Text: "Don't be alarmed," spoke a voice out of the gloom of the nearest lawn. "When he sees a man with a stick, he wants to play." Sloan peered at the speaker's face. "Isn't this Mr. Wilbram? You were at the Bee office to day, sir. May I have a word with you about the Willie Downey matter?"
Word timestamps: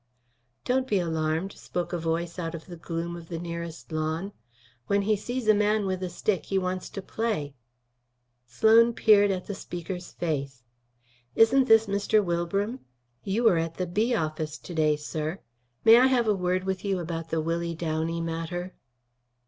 "Don't 0.65 0.87
be 0.87 0.97
alarmed," 0.97 1.53
spoke 1.53 1.93
a 1.93 1.99
voice 1.99 2.39
out 2.39 2.55
of 2.55 2.65
the 2.65 2.75
gloom 2.75 3.15
of 3.15 3.29
the 3.29 3.37
nearest 3.37 3.91
lawn. 3.91 4.33
"When 4.87 5.03
he 5.03 5.15
sees 5.15 5.47
a 5.47 5.53
man 5.53 5.85
with 5.85 6.01
a 6.01 6.09
stick, 6.09 6.47
he 6.47 6.57
wants 6.57 6.89
to 6.89 7.03
play." 7.03 7.53
Sloan 8.47 8.93
peered 8.95 9.29
at 9.29 9.45
the 9.45 9.53
speaker's 9.53 10.11
face. 10.13 10.63
"Isn't 11.35 11.65
this 11.67 11.85
Mr. 11.85 12.25
Wilbram? 12.25 12.79
You 13.23 13.43
were 13.43 13.59
at 13.59 13.75
the 13.75 13.85
Bee 13.85 14.15
office 14.15 14.57
to 14.57 14.73
day, 14.73 14.95
sir. 14.95 15.37
May 15.85 15.99
I 15.99 16.07
have 16.07 16.27
a 16.27 16.33
word 16.33 16.63
with 16.63 16.83
you 16.83 16.97
about 16.97 17.29
the 17.29 17.39
Willie 17.39 17.75
Downey 17.75 18.21
matter?" 18.21 18.73